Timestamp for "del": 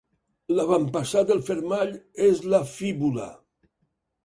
1.33-1.43